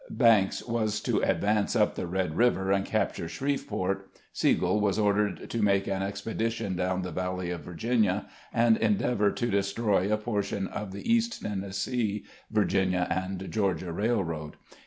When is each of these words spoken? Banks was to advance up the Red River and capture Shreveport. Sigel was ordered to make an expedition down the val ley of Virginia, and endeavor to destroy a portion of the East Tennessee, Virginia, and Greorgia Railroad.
Banks 0.09 0.65
was 0.65 0.99
to 1.01 1.19
advance 1.19 1.75
up 1.75 1.93
the 1.93 2.07
Red 2.07 2.35
River 2.35 2.71
and 2.71 2.83
capture 2.83 3.27
Shreveport. 3.29 4.09
Sigel 4.33 4.81
was 4.81 4.97
ordered 4.97 5.47
to 5.51 5.61
make 5.61 5.85
an 5.85 6.01
expedition 6.01 6.75
down 6.75 7.03
the 7.03 7.11
val 7.11 7.35
ley 7.35 7.51
of 7.51 7.61
Virginia, 7.61 8.25
and 8.51 8.77
endeavor 8.77 9.29
to 9.29 9.51
destroy 9.51 10.11
a 10.11 10.17
portion 10.17 10.65
of 10.69 10.91
the 10.91 11.07
East 11.07 11.43
Tennessee, 11.43 12.25
Virginia, 12.51 13.05
and 13.11 13.41
Greorgia 13.51 13.93
Railroad. 13.95 14.55